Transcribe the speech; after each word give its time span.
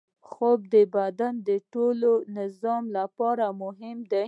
خوب 0.29 0.59
د 0.73 0.75
بدن 0.95 1.33
د 1.47 1.49
ټول 1.73 1.99
نظام 2.37 2.83
لپاره 2.97 3.45
مهم 3.63 3.97
دی 4.11 4.19